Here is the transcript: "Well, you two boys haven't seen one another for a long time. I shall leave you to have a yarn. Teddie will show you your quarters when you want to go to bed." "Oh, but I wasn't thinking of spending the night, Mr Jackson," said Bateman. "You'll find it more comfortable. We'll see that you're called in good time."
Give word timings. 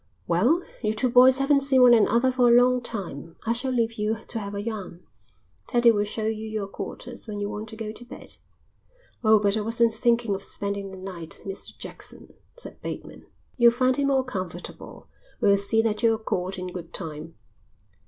"Well, 0.25 0.63
you 0.81 0.93
two 0.95 1.11
boys 1.11 1.37
haven't 1.37 1.59
seen 1.59 1.83
one 1.83 1.93
another 1.93 2.31
for 2.31 2.47
a 2.47 2.59
long 2.59 2.81
time. 2.81 3.35
I 3.45 3.53
shall 3.53 3.69
leave 3.71 3.99
you 3.99 4.17
to 4.29 4.39
have 4.39 4.55
a 4.55 4.63
yarn. 4.63 5.05
Teddie 5.67 5.91
will 5.91 6.05
show 6.05 6.25
you 6.25 6.47
your 6.49 6.67
quarters 6.67 7.27
when 7.27 7.39
you 7.39 7.47
want 7.51 7.69
to 7.69 7.75
go 7.75 7.91
to 7.91 8.03
bed." 8.03 8.37
"Oh, 9.23 9.37
but 9.39 9.55
I 9.55 9.61
wasn't 9.61 9.93
thinking 9.93 10.33
of 10.33 10.41
spending 10.41 10.89
the 10.89 10.97
night, 10.97 11.43
Mr 11.45 11.77
Jackson," 11.77 12.33
said 12.57 12.81
Bateman. 12.81 13.27
"You'll 13.57 13.73
find 13.73 13.99
it 13.99 14.07
more 14.07 14.23
comfortable. 14.23 15.07
We'll 15.39 15.57
see 15.57 15.83
that 15.83 16.01
you're 16.01 16.17
called 16.17 16.57
in 16.57 16.73
good 16.73 16.93
time." 16.93 17.35